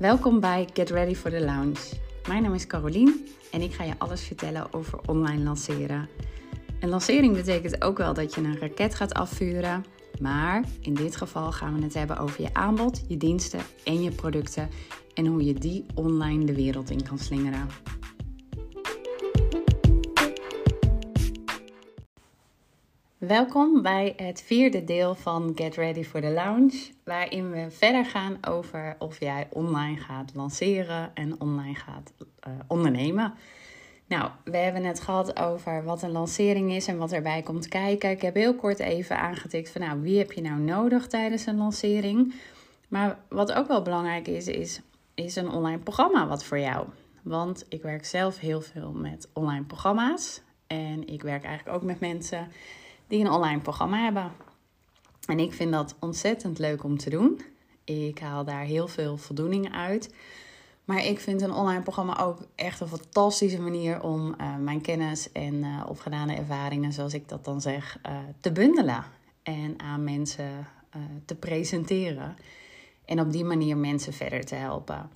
[0.00, 1.78] Welkom bij Get Ready for the Lounge.
[2.28, 6.08] Mijn naam is Carolien en ik ga je alles vertellen over online lanceren.
[6.80, 9.84] Een lancering betekent ook wel dat je een raket gaat afvuren,
[10.20, 14.10] maar in dit geval gaan we het hebben over je aanbod, je diensten en je
[14.10, 14.68] producten
[15.14, 17.68] en hoe je die online de wereld in kan slingeren.
[23.20, 28.38] Welkom bij het vierde deel van Get Ready for the Lounge, waarin we verder gaan
[28.48, 33.34] over of jij online gaat lanceren en online gaat uh, ondernemen.
[34.06, 38.10] Nou, we hebben het gehad over wat een lancering is en wat erbij komt kijken.
[38.10, 41.56] Ik heb heel kort even aangetikt van nou, wie heb je nou nodig tijdens een
[41.56, 42.34] lancering?
[42.88, 44.80] Maar wat ook wel belangrijk is, is,
[45.14, 46.86] is een online programma wat voor jou.
[47.22, 50.42] Want ik werk zelf heel veel met online programma's.
[50.66, 52.48] En ik werk eigenlijk ook met mensen
[53.10, 54.32] die een online programma hebben.
[55.26, 57.40] En ik vind dat ontzettend leuk om te doen.
[57.84, 60.14] Ik haal daar heel veel voldoening uit.
[60.84, 65.32] Maar ik vind een online programma ook echt een fantastische manier om uh, mijn kennis
[65.32, 69.04] en uh, opgedane ervaringen, zoals ik dat dan zeg, uh, te bundelen
[69.42, 70.66] en aan mensen
[71.24, 72.36] te presenteren.
[73.04, 75.10] En op die manier mensen verder te helpen.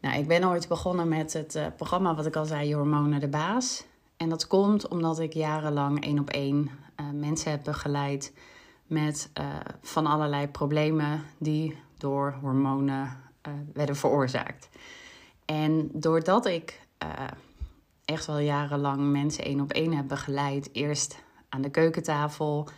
[0.00, 3.84] Nou, ik ben ooit begonnen met het programma wat ik al zei, Hormonen de Baas.
[4.16, 6.70] En dat komt omdat ik jarenlang één op één
[7.12, 8.32] mensen heb begeleid
[8.86, 9.30] met
[9.82, 13.22] van allerlei problemen die door hormonen
[13.72, 14.68] werden veroorzaakt.
[15.44, 16.80] En doordat ik
[18.04, 22.68] echt wel jarenlang mensen één op één heb begeleid, eerst aan de keukentafel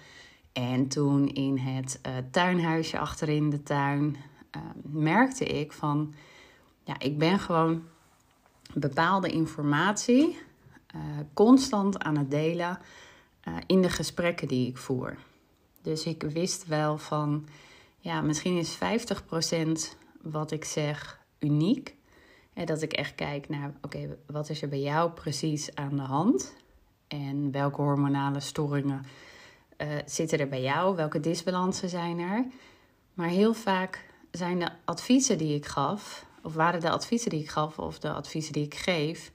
[0.53, 2.01] en toen in het
[2.31, 4.17] tuinhuisje achterin de tuin,
[4.83, 6.15] merkte ik van,
[6.85, 7.83] ja, ik ben gewoon
[8.75, 10.39] bepaalde informatie
[11.35, 12.79] constant aan het delen
[13.67, 15.17] in de gesprekken die ik voer.
[15.83, 17.49] Dus ik wist wel van,
[17.99, 18.79] ja, misschien is 50%
[20.23, 21.95] wat ik zeg uniek.
[22.65, 26.55] Dat ik echt kijk naar, oké, wat is er bij jou precies aan de hand?
[27.09, 29.05] En welke hormonale storingen
[29.79, 30.97] uh, zitten er bij jou?
[30.97, 32.45] Welke disbalansen zijn er?
[33.15, 37.49] Maar heel vaak zijn de adviezen die ik gaf, of waren de adviezen die ik
[37.49, 39.33] gaf, of de adviezen die ik geef,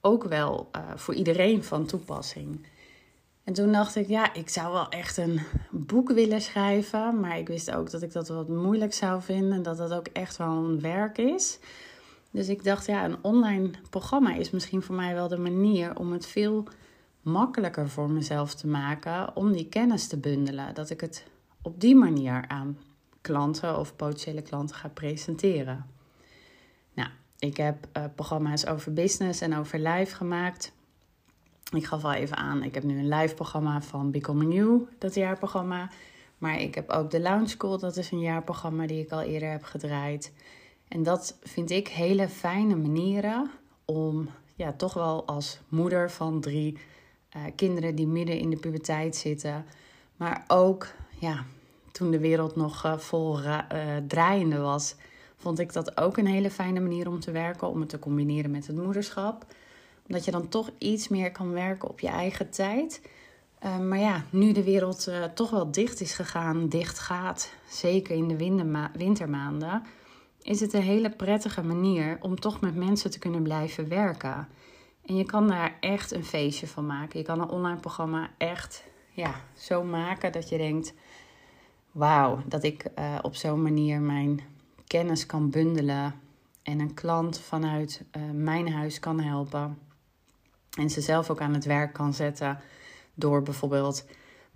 [0.00, 2.66] ook wel uh, voor iedereen van toepassing.
[3.44, 7.48] En toen dacht ik, ja, ik zou wel echt een boek willen schrijven, maar ik
[7.48, 10.80] wist ook dat ik dat wat moeilijk zou vinden, dat dat ook echt wel een
[10.80, 11.58] werk is.
[12.30, 16.12] Dus ik dacht, ja, een online programma is misschien voor mij wel de manier om
[16.12, 16.64] het veel
[17.22, 20.74] makkelijker voor mezelf te maken om die kennis te bundelen.
[20.74, 21.24] Dat ik het
[21.62, 22.78] op die manier aan
[23.20, 25.86] klanten of potentiële klanten ga presenteren.
[26.94, 30.72] Nou, ik heb uh, programma's over business en over live gemaakt.
[31.72, 35.14] Ik gaf al even aan, ik heb nu een live programma van Becoming You, dat
[35.14, 35.90] jaarprogramma.
[36.38, 39.50] Maar ik heb ook de Lounge School, dat is een jaarprogramma die ik al eerder
[39.50, 40.32] heb gedraaid.
[40.88, 43.50] En dat vind ik hele fijne manieren
[43.84, 46.78] om ja, toch wel als moeder van drie
[47.36, 49.64] uh, kinderen die midden in de puberteit zitten,
[50.16, 50.86] maar ook
[51.18, 51.44] ja,
[51.92, 53.58] toen de wereld nog uh, vol uh,
[54.06, 54.94] draaiende was,
[55.36, 58.50] vond ik dat ook een hele fijne manier om te werken, om het te combineren
[58.50, 59.46] met het moederschap.
[60.06, 63.00] Omdat je dan toch iets meer kan werken op je eigen tijd.
[63.60, 68.36] maar ja, nu de wereld toch wel dicht is gegaan, dicht gaat, zeker in de
[68.96, 69.82] wintermaanden
[70.42, 74.48] is het een hele prettige manier om toch met mensen te kunnen blijven werken.
[75.06, 77.18] En je kan daar echt een feestje van maken.
[77.18, 80.94] Je kan een online programma echt ja, zo maken dat je denkt:
[81.90, 84.40] wauw, dat ik uh, op zo'n manier mijn
[84.86, 86.14] kennis kan bundelen
[86.62, 89.78] en een klant vanuit mijn huis kan helpen.
[90.78, 92.58] En ze zelf ook aan het werk kan zetten
[93.14, 94.04] door bijvoorbeeld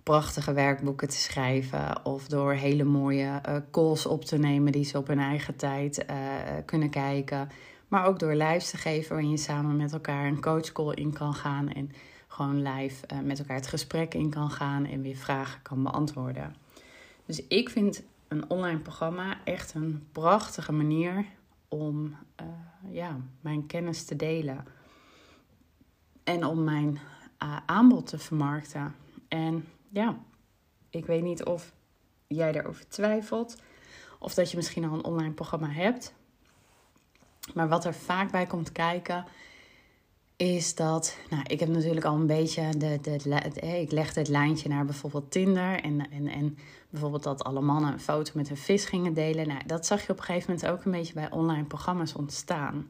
[0.03, 4.97] prachtige werkboeken te schrijven of door hele mooie uh, calls op te nemen die ze
[4.97, 6.15] op hun eigen tijd uh,
[6.65, 7.49] kunnen kijken.
[7.87, 11.33] Maar ook door lives te geven waarin je samen met elkaar een coachcall in kan
[11.33, 11.91] gaan en
[12.27, 16.55] gewoon live uh, met elkaar het gesprek in kan gaan en weer vragen kan beantwoorden.
[17.25, 21.25] Dus ik vind een online programma echt een prachtige manier
[21.67, 22.15] om
[22.89, 24.65] ja, mijn kennis te delen
[26.27, 26.99] en om mijn
[27.65, 28.95] aanbod te vermarkten.
[29.27, 30.17] En ja,
[30.89, 31.73] ik weet niet of
[32.27, 33.55] jij daarover twijfelt.
[34.19, 36.13] Of dat je misschien al een online programma hebt.
[37.53, 39.25] Maar wat er vaak bij komt kijken,
[40.35, 41.17] is dat.
[41.29, 42.69] Nou, ik heb natuurlijk al een beetje.
[42.77, 45.81] De, de, de, ik legde het lijntje naar bijvoorbeeld Tinder.
[45.81, 46.57] En, en, en
[46.89, 49.47] bijvoorbeeld dat alle mannen een foto met hun vis gingen delen.
[49.47, 52.89] Nou, dat zag je op een gegeven moment ook een beetje bij online programma's ontstaan.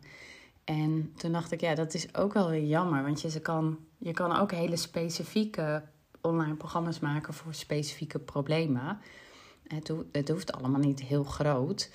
[0.68, 3.04] En toen dacht ik, ja, dat is ook wel jammer.
[3.04, 5.84] Want je, kan, je kan ook hele specifieke
[6.22, 9.00] online programma's maken voor specifieke problemen.
[9.68, 11.92] Het, het hoeft allemaal niet heel groot.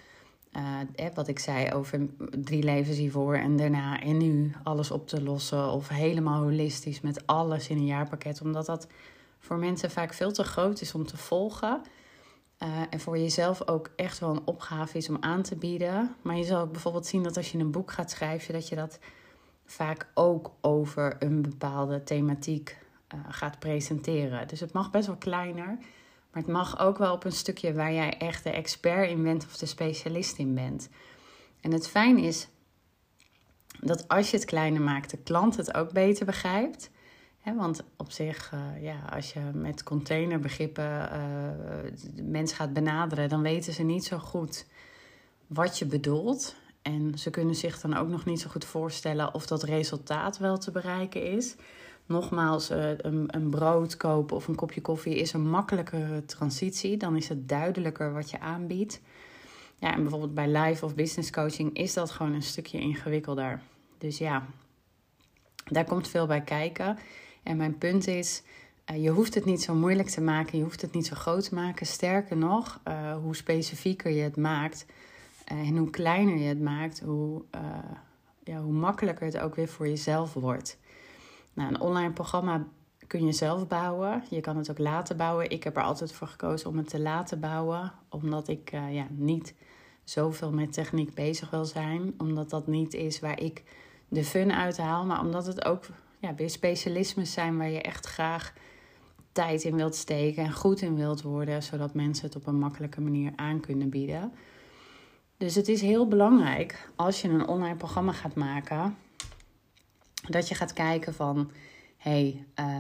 [0.53, 5.23] eh, wat ik zei over drie levens hiervoor en daarna en nu alles op te
[5.23, 5.71] lossen.
[5.71, 8.41] Of helemaal holistisch met alles in een jaarpakket.
[8.41, 8.87] Omdat dat
[9.39, 11.83] voor mensen vaak veel te groot is om te volgen.
[12.63, 16.15] Uh, en voor jezelf ook echt wel een opgave is om aan te bieden.
[16.23, 18.77] Maar je zal ook bijvoorbeeld zien dat als je een boek gaat schrijven, dat je
[18.77, 18.99] dat
[19.65, 22.79] vaak ook over een bepaalde thematiek
[23.15, 24.49] uh, gaat presenteren.
[24.49, 25.67] Dus het mag best wel kleiner.
[26.31, 29.45] Maar het mag ook wel op een stukje waar jij echt de expert in bent
[29.45, 30.89] of de specialist in bent.
[31.61, 32.49] En het fijn is
[33.81, 36.91] dat als je het kleiner maakt, de klant het ook beter begrijpt.
[37.45, 41.09] Want op zich, uh, ja, als je met containerbegrippen uh,
[42.15, 44.67] de mens gaat benaderen, dan weten ze niet zo goed
[45.47, 46.55] wat je bedoelt.
[46.83, 50.59] En ze kunnen zich dan ook nog niet zo goed voorstellen of dat resultaat wel
[50.59, 51.57] te bereiken is.
[52.07, 56.97] Nogmaals, eh, een, een brood kopen of een kopje koffie is een makkelijkere transitie.
[56.97, 59.01] Dan is het duidelijker wat je aanbiedt.
[59.79, 63.61] Ja, en bijvoorbeeld bij live of business coaching is dat gewoon een stukje ingewikkelder.
[63.99, 64.47] Dus ja,
[65.65, 66.99] daar komt veel bij kijken.
[67.43, 68.43] En mijn punt is,
[68.91, 71.49] uh, je hoeft het niet zo moeilijk te maken, je hoeft het niet zo groot
[71.49, 71.87] te maken.
[71.87, 74.87] Sterker nog, uh, hoe specifieker je het maakt
[75.45, 77.43] en hoe kleiner je het maakt, hoe,
[78.45, 80.79] ja, hoe makkelijker het ook weer voor jezelf wordt.
[81.53, 82.67] Nou, een online programma
[83.07, 84.23] kun je zelf bouwen.
[84.31, 85.51] Je kan het ook laten bouwen.
[85.51, 89.55] Ik heb er altijd voor gekozen om het te laten bouwen, omdat ik ja, niet
[90.05, 92.15] zoveel met techniek bezig wil zijn.
[92.19, 93.63] Omdat dat niet is waar ik
[94.09, 95.85] de fun uit haal, maar omdat het ook
[96.23, 98.53] ja, weer specialismes zijn waar je echt graag
[99.33, 103.01] tijd in wilt steken en goed in wilt worden, zodat mensen het op een makkelijke
[103.01, 104.33] manier aan kunnen bieden.
[105.37, 108.97] Dus het is heel belangrijk als je een online programma gaat maken,
[110.29, 111.51] dat je gaat kijken van,
[111.97, 112.77] hey, uh,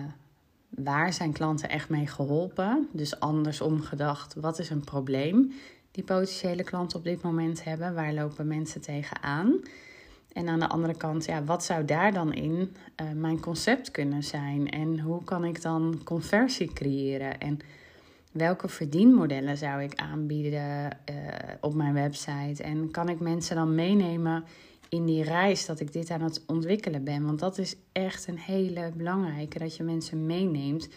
[0.68, 2.88] waar zijn klanten echt mee geholpen?
[2.92, 5.52] Dus andersom gedacht, wat is een probleem
[5.90, 7.94] die potentiële klanten op dit moment hebben?
[7.94, 9.60] Waar lopen mensen tegenaan?
[10.32, 14.22] En aan de andere kant, ja, wat zou daar dan in uh, mijn concept kunnen
[14.22, 14.70] zijn?
[14.70, 17.40] En hoe kan ik dan conversie creëren?
[17.40, 17.58] En
[18.32, 21.16] welke verdienmodellen zou ik aanbieden uh,
[21.60, 22.62] op mijn website?
[22.62, 24.44] En kan ik mensen dan meenemen
[24.88, 27.24] in die reis dat ik dit aan het ontwikkelen ben.
[27.24, 30.88] Want dat is echt een hele belangrijke, dat je mensen meeneemt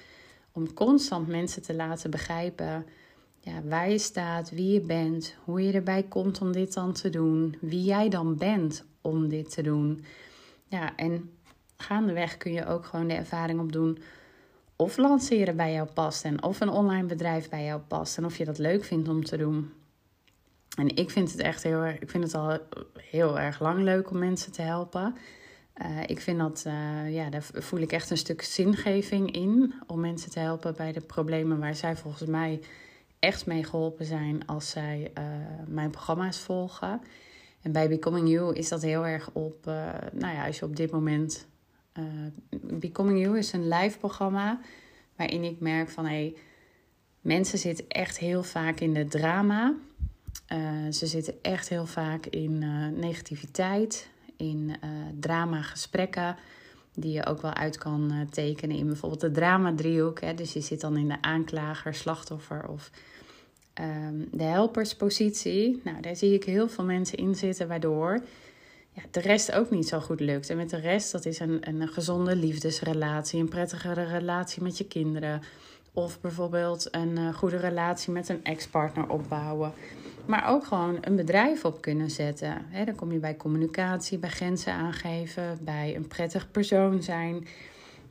[0.51, 2.85] om constant mensen te laten begrijpen
[3.39, 7.09] ja, waar je staat, wie je bent, hoe je erbij komt om dit dan te
[7.09, 10.05] doen, wie jij dan bent om dit te doen.
[10.67, 11.31] Ja, en
[11.77, 13.97] gaandeweg kun je ook gewoon de ervaring opdoen
[14.75, 18.37] of lanceren bij jou past en of een online bedrijf bij jou past en of
[18.37, 19.73] je dat leuk vindt om te doen.
[20.77, 22.59] En ik vind het echt heel erg, ik vind het al
[22.99, 25.15] heel erg lang leuk om mensen te helpen.
[25.81, 29.99] Uh, ik vind dat, uh, ja, daar voel ik echt een stuk zingeving in om
[29.99, 32.59] mensen te helpen bij de problemen waar zij volgens mij
[33.19, 35.23] echt mee geholpen zijn als zij uh,
[35.67, 37.01] mijn programma's volgen.
[37.65, 39.65] En bij Becoming You is dat heel erg op,
[40.11, 41.47] nou ja, als je op dit moment.
[42.61, 44.59] Becoming You is een live programma
[45.15, 46.35] waarin ik merk van hé, hey,
[47.21, 49.73] mensen zitten echt heel vaak in de drama.
[50.53, 52.57] Uh, ze zitten echt heel vaak in
[52.99, 54.75] negativiteit, in
[55.19, 56.35] drama-gesprekken,
[56.93, 60.37] die je ook wel uit kan tekenen in bijvoorbeeld de drama-driehoek.
[60.37, 62.91] Dus je zit dan in de aanklager, slachtoffer of
[63.81, 65.81] um, de helperspositie.
[65.83, 68.19] Nou, daar zie ik heel veel mensen in zitten, waardoor
[68.91, 70.49] ja, de rest ook niet zo goed lukt.
[70.49, 74.87] En met de rest, dat is een, een gezonde liefdesrelatie, een prettigere relatie met je
[74.87, 75.41] kinderen.
[75.93, 79.73] Of bijvoorbeeld een goede relatie met een ex-partner opbouwen.
[80.25, 82.65] Maar ook gewoon een bedrijf op kunnen zetten.
[82.85, 87.47] Dan kom je bij communicatie, bij grenzen aangeven, bij een prettig persoon zijn.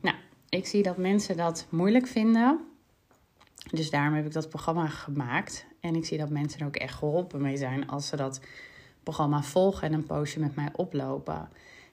[0.01, 0.15] Nou,
[0.49, 2.59] ik zie dat mensen dat moeilijk vinden.
[3.71, 5.65] Dus daarom heb ik dat programma gemaakt.
[5.79, 8.39] En ik zie dat mensen er ook echt geholpen mee zijn als ze dat
[9.03, 11.49] programma volgen en een poosje met mij oplopen.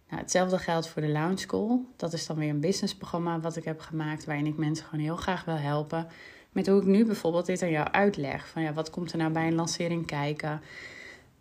[0.08, 1.86] Nou, hetzelfde geldt voor de Lounge School.
[1.96, 5.16] Dat is dan weer een businessprogramma wat ik heb gemaakt, waarin ik mensen gewoon heel
[5.16, 6.06] graag wil helpen
[6.52, 8.48] met hoe ik nu bijvoorbeeld dit aan jou uitleg.
[8.48, 10.60] Van ja, wat komt er nou bij een lancering kijken?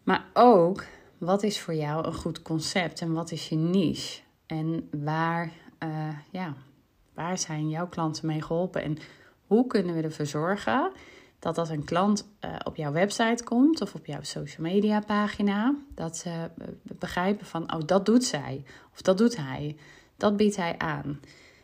[0.03, 0.85] Maar ook,
[1.17, 4.21] wat is voor jou een goed concept en wat is je niche?
[4.45, 5.51] En waar,
[5.83, 6.53] uh, ja,
[7.13, 8.83] waar zijn jouw klanten mee geholpen?
[8.83, 8.97] En
[9.51, 10.91] hoe kunnen we ervoor zorgen
[11.39, 15.75] dat als een klant uh, op jouw website komt of op jouw social media pagina,
[15.95, 19.75] dat ze uh, begrijpen van, oh, dat doet zij of dat doet hij,
[20.17, 21.19] dat biedt hij aan.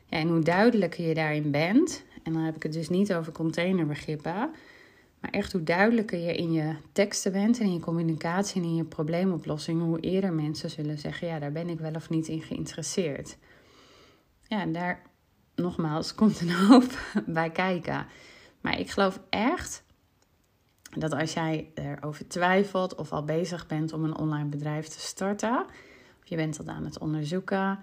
[0.05, 3.31] Ja, en hoe duidelijker je daarin bent, en dan heb ik het dus niet over
[3.31, 4.49] containerbegrippen.
[5.19, 8.75] Maar echt hoe duidelijker je in je teksten bent en in je communicatie en in
[8.75, 12.41] je probleemoplossing, hoe eerder mensen zullen zeggen: Ja, daar ben ik wel of niet in
[12.41, 13.37] geïnteresseerd.
[14.43, 15.01] Ja, en daar
[15.57, 18.05] nogmaals komt een hoop bij kijken.
[18.61, 19.83] Maar ik geloof echt
[20.97, 25.65] dat als jij erover twijfelt of al bezig bent om een online bedrijf te starten,
[26.19, 27.79] of je bent al aan het onderzoeken,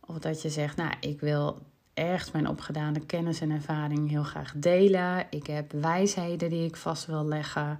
[0.00, 1.58] of dat je zegt, nou, ik wil
[1.94, 5.26] echt mijn opgedane kennis en ervaring heel graag delen.
[5.30, 7.78] Ik heb wijsheden die ik vast wil leggen.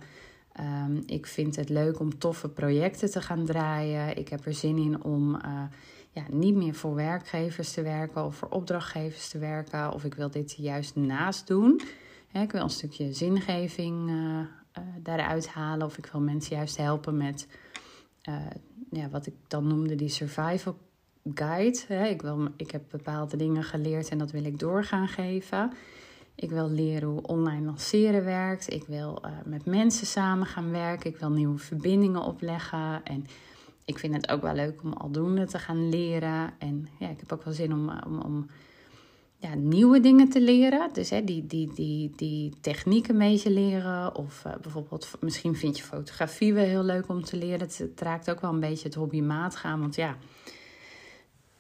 [0.52, 4.16] Ehm, ik vind het leuk om toffe projecten te gaan draaien.
[4.16, 5.62] Ik heb er zin in om uh,
[6.12, 9.92] ja, niet meer voor werkgevers te werken of voor opdrachtgevers te werken.
[9.92, 11.80] Of ik wil dit juist naast doen.
[12.32, 14.40] ik wil een stukje zingeving uh,
[15.02, 15.86] daaruit halen.
[15.86, 17.46] Of ik wil mensen juist helpen met
[18.90, 20.76] ja, wat ik dan noemde die survival
[21.34, 22.08] guide.
[22.10, 25.72] Ik, wil, ik heb bepaalde dingen geleerd en dat wil ik doorgaan geven.
[26.34, 28.72] Ik wil leren hoe online lanceren werkt.
[28.72, 31.10] Ik wil met mensen samen gaan werken.
[31.10, 33.04] Ik wil nieuwe verbindingen opleggen.
[33.04, 33.26] En
[33.84, 36.52] ik vind het ook wel leuk om aldoende te gaan leren.
[36.58, 38.46] En ja, ik heb ook wel zin om, om, om
[39.36, 40.88] ja, nieuwe dingen te leren.
[40.92, 44.14] Dus hè, die, die, die, die technieken mee te leren.
[44.14, 47.60] Of uh, bijvoorbeeld, misschien vind je fotografie wel heel leuk om te leren.
[47.60, 49.80] Het, raakt ook wel een beetje het hobbymaat gaan.
[49.80, 50.16] Want ja,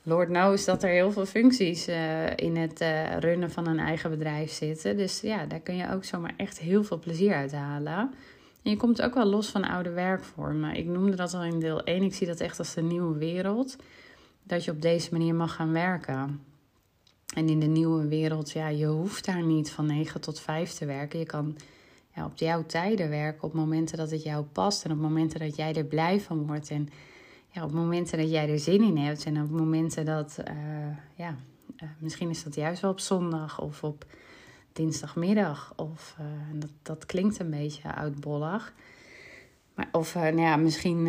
[0.02, 2.84] Lord knows dat er heel veel functies uh, in het
[3.18, 4.96] runnen van een eigen bedrijf zitten.
[4.96, 8.14] Dus ja, daar kun je ook zomaar echt heel veel plezier uit halen.
[8.62, 10.74] En je komt ook wel los van oude werkvormen.
[10.74, 12.02] Ik noemde dat al in deel 1.
[12.02, 13.76] Ik zie dat echt als de nieuwe wereld.
[14.42, 16.40] Dat je op deze manier mag gaan werken.
[17.34, 20.86] En in de nieuwe wereld, ja, je hoeft daar niet van 9 tot 5 te
[20.86, 21.18] werken.
[21.18, 21.56] Je kan
[22.14, 25.56] ja, op jouw tijden werken, op momenten dat het jou past en op momenten dat
[25.56, 26.70] jij er blij van wordt.
[26.70, 26.88] En
[27.48, 30.54] ja, op momenten dat jij er zin in hebt en op momenten dat, uh,
[31.14, 31.36] ja,
[31.82, 34.04] uh, misschien is dat juist wel op zondag of op
[34.72, 35.72] dinsdagmiddag.
[35.76, 36.26] Of uh,
[36.60, 38.72] dat, dat klinkt een beetje oudbollig.
[39.74, 41.08] Maar, of nou ja, misschien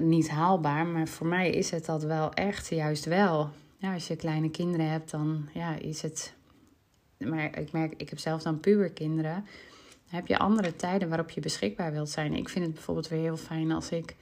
[0.00, 4.16] niet haalbaar, maar voor mij is het dat wel echt juist wel ja, als je
[4.16, 6.34] kleine kinderen hebt, dan ja, is het.
[7.18, 9.34] Maar ik merk, ik heb zelf dan puberkinderen.
[9.34, 12.34] Dan heb je andere tijden waarop je beschikbaar wilt zijn.
[12.34, 14.16] Ik vind het bijvoorbeeld weer heel fijn als ik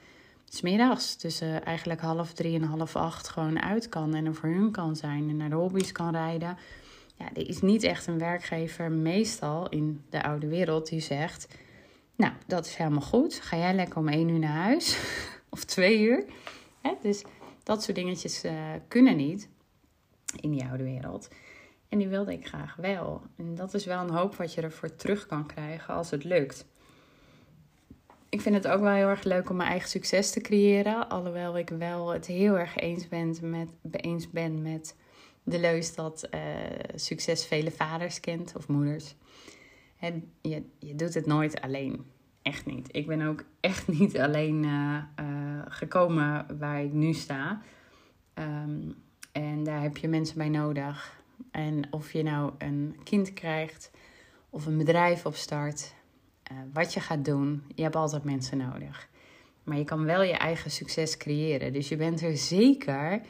[0.45, 4.71] smiddags tussen eigenlijk half drie en half acht gewoon uit kan en er voor hun
[4.71, 6.57] kan zijn en naar de hobby's kan rijden.
[7.19, 11.47] Ja, er is niet echt een werkgever meestal in de oude wereld die zegt:
[12.15, 13.39] Nou, dat is helemaal goed.
[13.39, 14.97] Ga jij lekker om één uur naar huis
[15.49, 16.25] of twee uur?
[16.81, 16.93] Hè?
[17.01, 17.23] Dus
[17.63, 18.51] dat soort dingetjes uh,
[18.87, 19.49] kunnen niet
[20.41, 21.29] in die oude wereld.
[21.89, 23.21] En die wilde ik graag wel.
[23.37, 26.65] En dat is wel een hoop wat je ervoor terug kan krijgen als het lukt.
[28.29, 31.09] Ik vind het ook wel heel erg leuk om mijn eigen succes te creëren.
[31.09, 34.95] Alhoewel ik wel het heel erg eens ben met, eens ben met
[35.49, 36.39] de leus dat uh,
[36.95, 39.15] succes vele vaders kent of moeders.
[39.99, 42.05] En je, je doet het nooit alleen.
[42.41, 42.87] Echt niet.
[42.91, 47.61] Ik ben ook echt niet alleen uh, uh, gekomen waar ik nu sta.
[48.33, 48.95] Um,
[49.31, 51.21] en daar heb je mensen bij nodig.
[51.51, 53.91] En of je nou een kind krijgt
[54.49, 55.93] of een bedrijf opstart,
[56.73, 59.09] wat je gaat doen, je hebt altijd mensen nodig.
[59.63, 61.73] Maar je kan wel je eigen succes creëren.
[61.73, 63.21] Dus je bent er zeker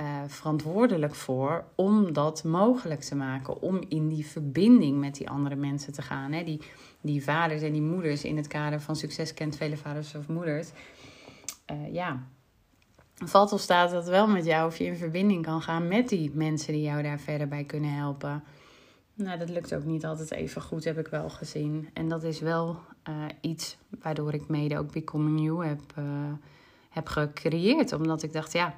[0.00, 3.62] uh, verantwoordelijk voor om dat mogelijk te maken.
[3.62, 6.32] Om in die verbinding met die andere mensen te gaan.
[6.32, 6.44] Hè?
[6.44, 6.60] Die,
[7.00, 10.70] die vaders en die moeders in het kader van succes kent vele vaders of moeders.
[11.70, 12.26] Uh, ja,
[13.14, 16.30] valt of staat dat wel met jou of je in verbinding kan gaan met die
[16.34, 18.44] mensen die jou daar verder bij kunnen helpen.
[19.14, 21.88] Nou, dat lukt ook niet altijd even goed, heb ik wel gezien.
[21.92, 25.80] En dat is wel uh, iets waardoor ik mede ook Becoming You heb,
[26.90, 27.92] heb gecreëerd.
[27.92, 28.74] Omdat ik dacht, ja,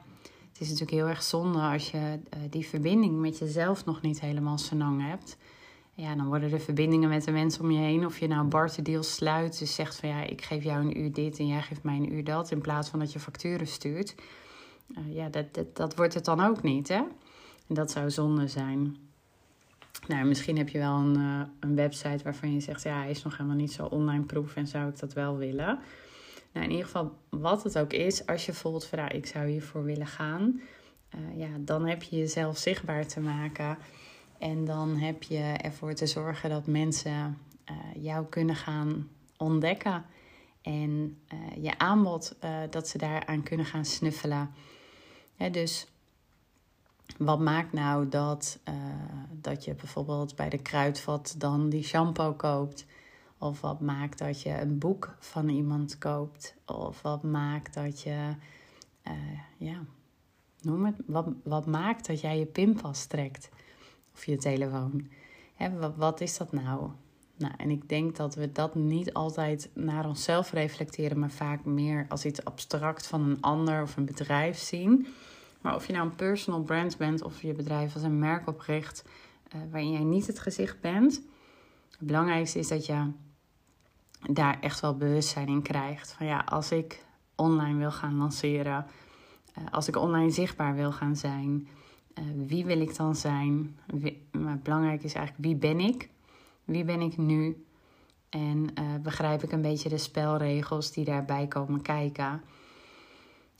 [0.62, 4.58] is natuurlijk heel erg zonde als je uh, die verbinding met jezelf nog niet helemaal
[4.58, 5.36] senang hebt.
[5.94, 8.06] Ja, dan worden de verbindingen met de mensen om je heen.
[8.06, 11.38] Of je nou barterdeal sluit, dus zegt van ja, ik geef jou een uur dit
[11.38, 12.50] en jij geeft mij een uur dat.
[12.50, 14.14] In plaats van dat je facturen stuurt.
[14.88, 17.02] Uh, ja, dat, dat, dat wordt het dan ook niet, hè?
[17.66, 18.96] En dat zou zonde zijn.
[20.06, 23.22] Nou, misschien heb je wel een, uh, een website waarvan je zegt, ja, hij is
[23.22, 25.78] nog helemaal niet zo online proof en zou ik dat wel willen.
[26.52, 29.84] Nou, in ieder geval, wat het ook is, als je voelt van, ik zou hiervoor
[29.84, 30.60] willen gaan,
[31.14, 33.78] uh, ja, dan heb je jezelf zichtbaar te maken.
[34.38, 37.38] En dan heb je ervoor te zorgen dat mensen
[37.70, 40.04] uh, jou kunnen gaan ontdekken.
[40.62, 42.36] En uh, je aanbod,
[42.70, 44.50] dat ze daaraan kunnen gaan snuffelen.
[45.50, 45.86] Dus
[47.18, 48.58] wat maakt nou dat,
[49.30, 52.86] dat je bijvoorbeeld bij de kruidvat dan die shampoo koopt?
[53.42, 56.54] Of wat maakt dat je een boek van iemand koopt?
[56.66, 58.34] Of wat maakt dat je,
[59.56, 59.84] ja,
[60.60, 63.50] noem het, wat, wat maakt dat jij je pinpas trekt?
[64.14, 65.08] of je telefoon.
[65.54, 66.90] Hè, wat, wat is dat nou?
[67.36, 72.06] Nou, en ik denk dat we dat niet altijd naar onszelf reflecteren, maar vaak meer
[72.08, 75.06] als iets abstract van een ander of een bedrijf zien.
[75.60, 79.04] Maar of je nou een personal brand bent of je bedrijf als een merk opricht
[79.54, 81.22] uh, waarin jij niet het gezicht bent.
[81.90, 83.10] Het belangrijkste is dat je
[84.30, 86.12] daar echt wel bewustzijn in krijgt.
[86.12, 88.86] Van ja, als ik online wil gaan lanceren,
[89.58, 91.68] uh, als ik online zichtbaar wil gaan zijn,
[92.14, 93.78] uh, wie wil ik dan zijn?
[94.30, 96.08] Maar belangrijk is eigenlijk wie ben ik?
[96.64, 97.64] Wie ben ik nu?
[98.28, 102.42] En uh, begrijp ik een beetje de spelregels die daarbij komen kijken.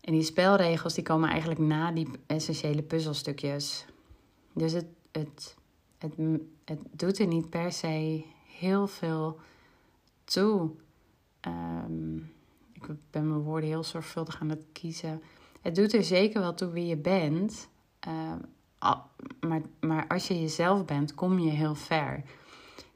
[0.00, 3.87] En die spelregels die komen eigenlijk na die essentiële puzzelstukjes.
[4.52, 5.57] Dus het, het,
[5.99, 6.12] het,
[6.64, 9.38] het doet er niet per se heel veel
[10.24, 10.70] toe.
[11.46, 12.32] Um,
[12.72, 15.22] ik ben mijn woorden heel zorgvuldig aan het kiezen.
[15.60, 17.68] Het doet er zeker wel toe wie je bent.
[18.08, 18.32] Uh,
[19.40, 22.22] maar, maar als je jezelf bent, kom je heel ver.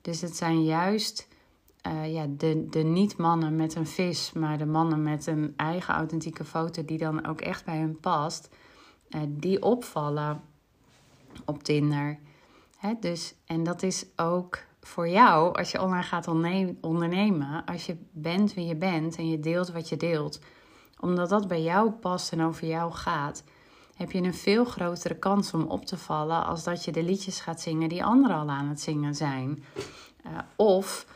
[0.00, 1.28] Dus het zijn juist
[1.87, 6.45] uh, ja, de, de niet-mannen met een vis, maar de mannen met een eigen authentieke
[6.45, 8.49] foto die dan ook echt bij hun past,
[9.11, 10.42] uh, die opvallen
[11.45, 12.18] op Tinder.
[12.76, 16.28] Hè, dus, en dat is ook voor jou als je online gaat
[16.81, 20.40] ondernemen, als je bent wie je bent en je deelt wat je deelt,
[21.00, 23.45] omdat dat bij jou past en over jou gaat,
[23.97, 27.40] heb je een veel grotere kans om op te vallen als dat je de liedjes
[27.40, 29.64] gaat zingen die anderen al aan het zingen zijn.
[30.26, 31.07] Uh, of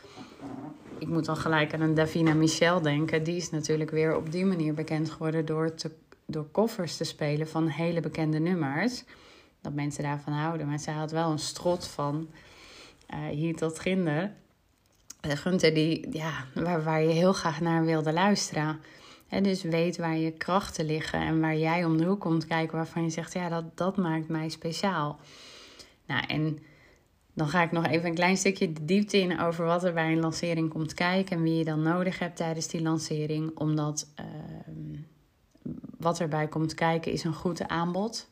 [0.97, 3.23] ik moet dan gelijk aan een Davina Michel denken.
[3.23, 5.91] Die is natuurlijk weer op die manier bekend geworden door, te,
[6.25, 9.03] door koffers te spelen van hele bekende nummers.
[9.61, 10.67] Dat mensen daarvan houden.
[10.67, 12.29] Maar zij had wel een strot van
[13.29, 14.33] hier tot ginder.
[15.25, 18.79] Uh, Gunther, die, ja, waar, waar je heel graag naar wilde luisteren.
[19.27, 22.77] He, dus weet waar je krachten liggen en waar jij om de hoek komt kijken
[22.77, 25.19] waarvan je zegt, ja, dat, dat maakt mij speciaal.
[26.05, 26.59] Nou, en
[27.33, 30.11] dan ga ik nog even een klein stukje de diepte in over wat er bij
[30.11, 33.57] een lancering komt kijken en wie je dan nodig hebt tijdens die lancering.
[33.57, 34.25] Omdat uh,
[35.97, 38.29] wat erbij komt kijken is een goed aanbod.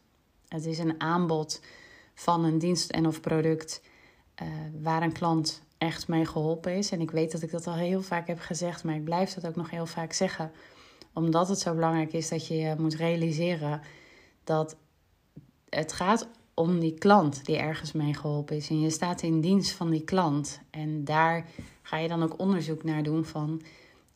[0.47, 1.61] Het is een aanbod
[2.13, 3.81] van een dienst en of product
[4.41, 4.47] uh,
[4.81, 6.91] waar een klant echt mee geholpen is.
[6.91, 9.47] En ik weet dat ik dat al heel vaak heb gezegd, maar ik blijf dat
[9.47, 10.51] ook nog heel vaak zeggen.
[11.13, 13.81] Omdat het zo belangrijk is dat je moet realiseren
[14.43, 14.75] dat
[15.69, 18.69] het gaat om die klant die ergens mee geholpen is.
[18.69, 20.61] En je staat in dienst van die klant.
[20.69, 21.45] En daar
[21.81, 23.61] ga je dan ook onderzoek naar doen van...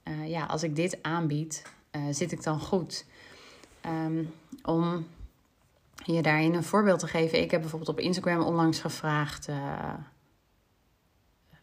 [0.03, 3.05] Uh, ja, als ik dit aanbied, uh, zit ik dan goed?
[3.85, 5.05] Um, om
[6.05, 7.41] je daarin een voorbeeld te geven.
[7.41, 9.49] Ik heb bijvoorbeeld op Instagram onlangs gevraagd...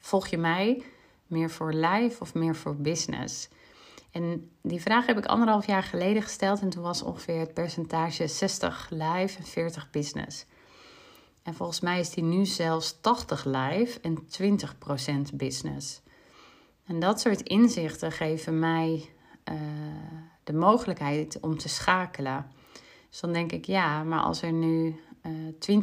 [0.00, 0.82] volg je mij
[1.26, 3.48] meer voor live of meer voor business?
[4.10, 8.26] En die vraag heb ik anderhalf jaar geleden gesteld en toen was ongeveer het percentage
[8.26, 10.46] 60 live en 40 business.
[11.42, 14.18] En volgens mij is die nu zelfs 80 live en
[15.32, 16.00] 20% business.
[16.86, 19.10] En dat soort inzichten geven mij
[19.52, 19.54] uh,
[20.44, 22.46] de mogelijkheid om te schakelen.
[23.08, 25.78] Dus dan denk ik, ja, maar als er nu uh,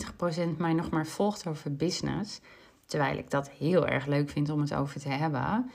[0.53, 2.41] 20% mij nog maar volgt over business,
[2.87, 5.71] terwijl ik dat heel erg leuk vind om het over te hebben,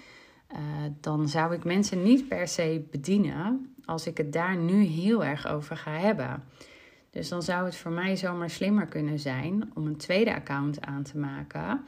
[0.53, 0.59] uh,
[1.01, 5.47] dan zou ik mensen niet per se bedienen als ik het daar nu heel erg
[5.47, 6.43] over ga hebben.
[7.11, 11.03] Dus dan zou het voor mij zomaar slimmer kunnen zijn om een tweede account aan
[11.03, 11.85] te maken.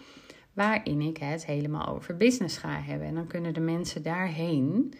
[0.52, 3.06] Waarin ik het helemaal over business ga hebben.
[3.06, 4.94] En dan kunnen de mensen daarheen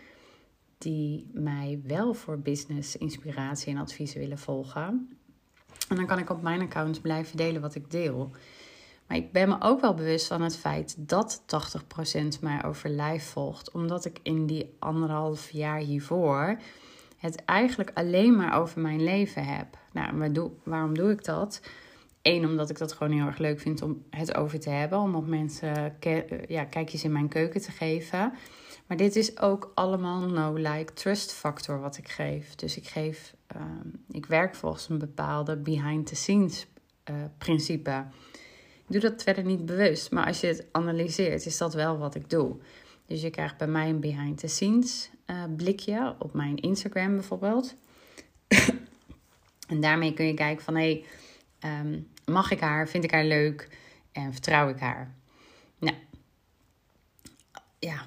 [0.79, 5.19] die mij wel voor business inspiratie en adviezen willen volgen.
[5.89, 8.31] En dan kan ik op mijn account blijven delen wat ik deel.
[9.07, 13.27] Maar ik ben me ook wel bewust van het feit dat 80% mij over live
[13.31, 13.71] volgt.
[13.71, 16.59] Omdat ik in die anderhalf jaar hiervoor
[17.19, 19.79] het eigenlijk alleen maar over mijn leven heb.
[19.93, 21.61] Nou, waarom doe ik dat?
[22.23, 24.99] Eén, omdat ik dat gewoon heel erg leuk vind om het over te hebben.
[24.99, 25.97] Om op mensen
[26.49, 28.33] ja, kijkjes in mijn keuken te geven.
[28.87, 32.55] Maar dit is ook allemaal no-like trust factor wat ik geef.
[32.55, 36.67] Dus ik geef, um, ik werk volgens een bepaalde behind the scenes
[37.11, 38.05] uh, principe.
[38.87, 42.15] Ik doe dat verder niet bewust, maar als je het analyseert, is dat wel wat
[42.15, 42.57] ik doe.
[43.07, 47.75] Dus je krijgt bij mij een behind the scenes uh, blikje op mijn Instagram bijvoorbeeld.
[49.69, 51.05] en daarmee kun je kijken van hé,
[51.61, 53.69] hey, um, mag ik haar, vind ik haar leuk
[54.13, 55.15] en vertrouw ik haar?
[55.79, 55.97] Nou,
[57.79, 58.07] ja,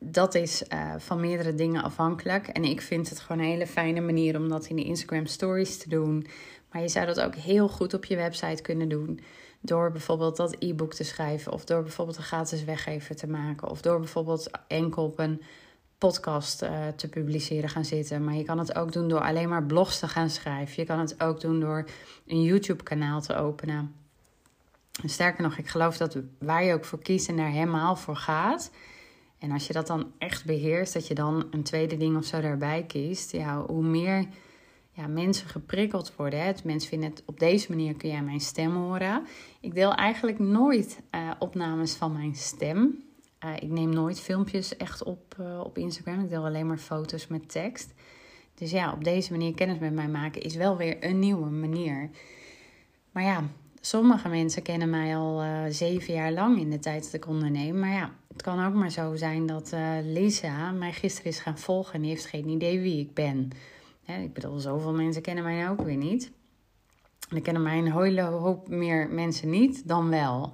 [0.00, 2.48] dat is uh, van meerdere dingen afhankelijk.
[2.48, 5.78] En ik vind het gewoon een hele fijne manier om dat in de Instagram stories
[5.78, 6.26] te doen.
[6.70, 9.20] Maar je zou dat ook heel goed op je website kunnen doen.
[9.60, 11.52] Door bijvoorbeeld dat e-book te schrijven.
[11.52, 13.68] Of door bijvoorbeeld een gratis weggever te maken.
[13.68, 15.42] Of door bijvoorbeeld enkel op een
[15.98, 18.24] podcast uh, te publiceren gaan zitten.
[18.24, 20.74] Maar je kan het ook doen door alleen maar blogs te gaan schrijven.
[20.76, 21.84] Je kan het ook doen door
[22.26, 23.94] een YouTube-kanaal te openen.
[25.02, 28.16] En sterker nog, ik geloof dat waar je ook voor kiest en daar helemaal voor
[28.16, 28.70] gaat.
[29.38, 32.40] En als je dat dan echt beheerst, dat je dan een tweede ding of zo
[32.40, 33.32] daarbij kiest.
[33.32, 34.26] Ja, hoe meer
[34.98, 36.40] ja, mensen geprikkeld worden.
[36.40, 36.52] Hè.
[36.64, 39.26] Mensen vinden op deze manier kun jij mijn stem horen.
[39.60, 43.04] Ik deel eigenlijk nooit uh, opnames van mijn stem.
[43.60, 46.20] ik neem nooit filmpjes echt op op Instagram.
[46.20, 47.94] Ik deel alleen maar foto's met tekst.
[48.54, 52.10] Dus ja, op deze manier kennis met mij maken is wel weer een nieuwe manier.
[53.12, 53.42] Maar ja,
[53.80, 57.78] sommige mensen kennen mij al zeven jaar lang in de tijd dat ik onderneem.
[57.78, 61.94] Maar ja, het kan ook maar zo zijn dat Lisa mij gisteren is gaan volgen
[61.94, 63.50] en die heeft geen idee wie ik ben.
[64.16, 66.32] Ik bedoel, zoveel mensen kennen mij nou ook weer niet.
[67.28, 70.52] Dan kennen mij een hele hoop meer mensen niet dan wel.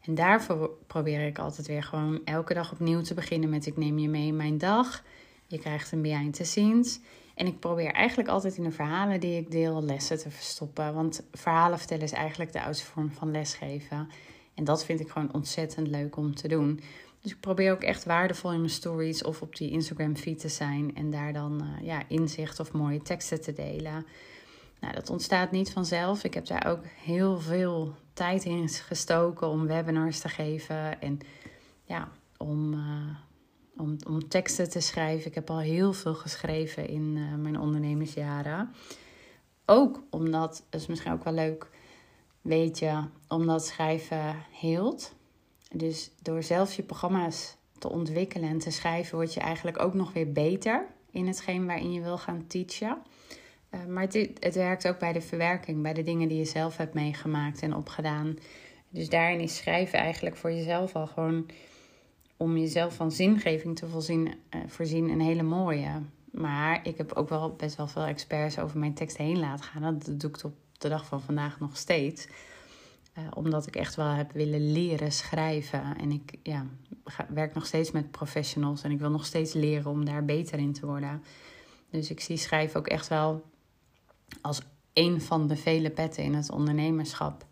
[0.00, 3.98] En daarvoor probeer ik altijd weer gewoon elke dag opnieuw te beginnen met ik neem
[3.98, 5.04] je mee in mijn dag.
[5.46, 7.00] Je krijgt een behind the scenes.
[7.34, 10.94] En ik probeer eigenlijk altijd in de verhalen die ik deel lessen te verstoppen.
[10.94, 14.08] Want verhalen vertellen is eigenlijk de oudste vorm van lesgeven.
[14.54, 16.80] En dat vind ik gewoon ontzettend leuk om te doen.
[17.20, 20.48] Dus ik probeer ook echt waardevol in mijn stories of op die Instagram feed te
[20.48, 20.96] zijn.
[20.96, 24.06] En daar dan uh, ja, inzicht of mooie teksten te delen.
[24.80, 26.24] Nou, dat ontstaat niet vanzelf.
[26.24, 31.18] Ik heb daar ook heel veel tijd in gestoken om webinars te geven en
[31.84, 33.16] ja, om, uh,
[33.76, 35.26] om, om teksten te schrijven.
[35.26, 38.74] Ik heb al heel veel geschreven in uh, mijn ondernemersjaren.
[39.66, 41.70] Ook omdat, dat is misschien ook wel leuk,
[42.40, 45.14] weet je, omdat schrijven hield.
[45.74, 50.12] Dus door zelf je programma's te ontwikkelen en te schrijven, word je eigenlijk ook nog
[50.12, 52.98] weer beter in hetgeen waarin je wil gaan teachen.
[53.70, 56.76] Uh, maar het, het, werkt ook bij de verwerking, bij de dingen die je zelf
[56.76, 58.38] hebt meegemaakt en opgedaan.
[58.88, 61.46] Dus daarin is schrijven eigenlijk voor jezelf al gewoon
[62.36, 66.02] om jezelf van zingeving te voorzien, uh, voorzien een hele mooie.
[66.30, 69.82] Maar ik heb ook wel best wel veel experts over mijn tekst heen laten gaan.
[69.82, 72.28] Dat doe ik op de dag van vandaag nog steeds.
[73.18, 75.96] Uh, omdat ik echt wel heb willen leren schrijven.
[75.96, 76.66] En ik ja,
[77.28, 80.72] werk nog steeds met professionals en ik wil nog steeds leren om daar beter in
[80.72, 81.22] te worden.
[81.90, 83.42] Dus ik zie schrijven ook echt wel
[84.40, 87.46] als een van de vele petten in het ondernemerschap.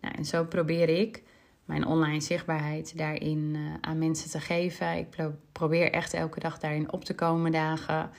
[0.00, 1.22] Nou, en zo probeer ik
[1.64, 4.96] mijn online zichtbaarheid daarin uh, aan mensen te geven.
[4.96, 5.06] Ik
[5.52, 8.10] probeer echt elke dag daarin op te komen dagen.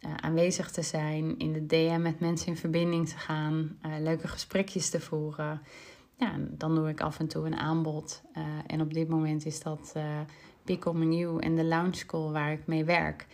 [0.00, 4.90] Uh, aanwezig te zijn, in de DM met mensen in verbinding te gaan, leuke gesprekjes
[4.90, 5.62] te voeren.
[6.16, 8.22] Ja, dan doe ik af en toe een aanbod.
[8.66, 9.94] en op dit moment is dat
[10.64, 13.26] Pickle Menu en de Lounge School waar ik mee werk.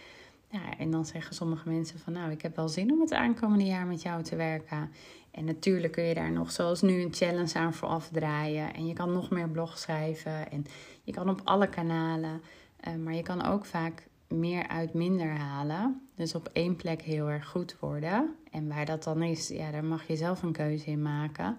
[0.50, 3.64] Ja, en dan zeggen sommige mensen van nou, ik heb wel zin om het aankomende
[3.64, 4.90] jaar met jou te werken.
[5.30, 8.74] En natuurlijk kun je daar nog zoals nu een challenge aan voor afdraaien.
[8.74, 10.50] En je kan nog meer blog schrijven.
[10.50, 10.64] En
[11.02, 12.42] je kan op alle kanalen.
[12.88, 16.08] Uh, maar je kan ook vaak meer uit minder halen.
[16.14, 18.34] Dus op één plek heel erg goed worden.
[18.50, 21.58] En waar dat dan is, ja, daar mag je zelf een keuze in maken.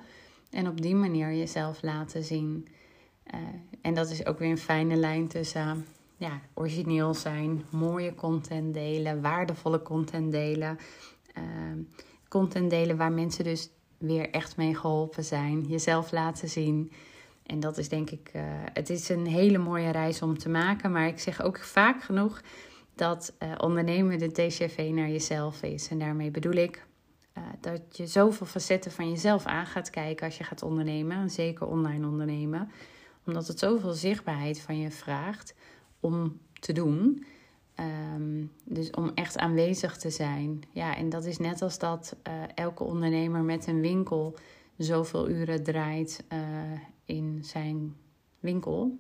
[0.50, 2.68] En op die manier jezelf laten zien.
[3.34, 3.40] Uh,
[3.82, 5.86] en dat is ook weer een fijne lijn tussen
[6.18, 10.80] ja, origineel zijn, mooie content delen, waardevolle content delen.
[11.38, 11.44] Uh,
[12.28, 16.92] content delen waar mensen dus weer echt mee geholpen zijn, jezelf laten zien.
[17.46, 18.32] En dat is denk ik,
[18.74, 20.92] het is een hele mooie reis om te maken.
[20.92, 22.42] Maar ik zeg ook vaak genoeg
[22.96, 25.88] dat ondernemen de TCV naar jezelf is.
[25.88, 26.86] En daarmee bedoel ik
[27.39, 31.30] uh, dat je zoveel facetten van jezelf aan gaat kijken als je gaat ondernemen.
[31.30, 32.71] Zeker online ondernemen.
[33.25, 35.56] Omdat het zoveel zichtbaarheid van je vraagt
[35.99, 37.25] om te doen.
[37.75, 40.62] Ehm, dus om echt aanwezig te zijn.
[40.71, 44.36] Ja, en dat is net als dat uh, elke ondernemer met een winkel
[44.78, 46.39] zoveel uren draait uh,
[47.06, 47.95] in zijn
[48.39, 48.97] winkel.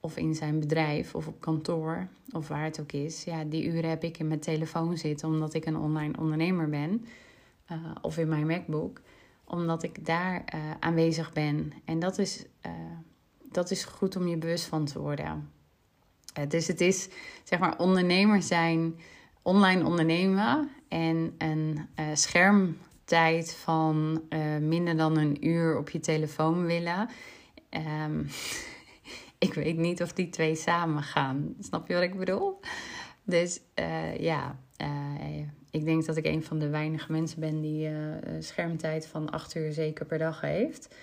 [0.00, 3.24] Of in zijn bedrijf of op kantoor of waar het ook is.
[3.24, 7.06] Ja, die uren heb ik in mijn telefoon zitten omdat ik een online ondernemer ben.
[7.72, 9.00] Uh, of in mijn MacBook.
[9.44, 10.44] Omdat ik daar
[10.80, 11.72] aanwezig ben.
[11.84, 12.44] En dat is,
[13.52, 15.50] dat is goed om je bewust van te worden.
[16.34, 17.08] Eh, dus het is
[17.44, 18.94] zeg maar ondernemer zijn,
[19.42, 24.22] online ondernemen en een schermtijd van
[24.60, 27.08] minder dan een uur op je telefoon willen.
[28.04, 28.28] Um,
[29.40, 31.54] ik weet niet of die twee samen gaan.
[31.60, 32.60] Snap je wat ik bedoel?
[33.24, 34.58] Dus uh, ja,
[35.70, 37.90] ik denk dat ik een van de weinige mensen ben die
[38.38, 40.94] schermtijd van acht uur zeker per dag heeft.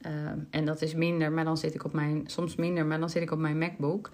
[0.00, 3.10] Ehm, en dat is minder, maar dan zit ik op mijn, soms minder, maar dan
[3.10, 4.10] zit ik op mijn MacBook.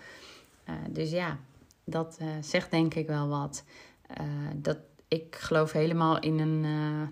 [0.68, 1.38] Uh, dus ja,
[1.84, 3.64] dat uh, zegt denk ik wel wat.
[4.20, 4.78] Uh, dat,
[5.12, 6.60] ik geloof helemaal in een,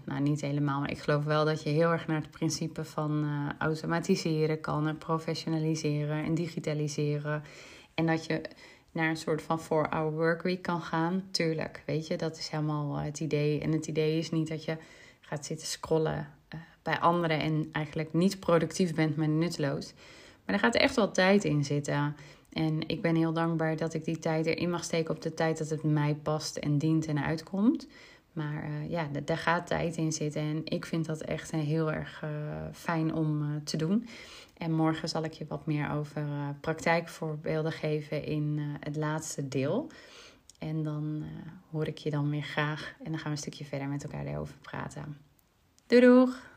[0.05, 3.27] nou niet helemaal, maar ik geloof wel dat je heel erg naar het principe van
[3.59, 7.43] automatiseren kan en professionaliseren en digitaliseren.
[7.95, 8.43] En dat je
[8.93, 11.29] naar een soort van 4-hour workweek kan gaan.
[11.31, 13.61] Tuurlijk, weet je, dat is helemaal het idee.
[13.61, 14.77] En het idee is niet dat je
[15.21, 16.29] gaat zitten scrollen
[16.83, 19.93] bij anderen en eigenlijk niet productief bent, maar nutteloos.
[20.45, 22.17] Maar er gaat echt wel tijd in zitten.
[22.53, 25.59] En ik ben heel dankbaar dat ik die tijd erin mag steken op de tijd
[25.59, 27.87] dat het mij past en dient en uitkomt.
[28.33, 30.43] Maar uh, ja, daar gaat tijd in zitten.
[30.43, 32.31] En ik vind dat echt heel erg uh,
[32.73, 34.07] fijn om te doen.
[34.57, 36.27] En morgen zal ik je wat meer over
[36.61, 39.91] praktijkvoorbeelden geven in het laatste deel.
[40.59, 41.25] En dan
[41.71, 42.95] hoor ik je dan weer graag.
[42.99, 45.17] En dan gaan we een stukje verder met elkaar erover praten.
[45.87, 46.49] Doei doeg!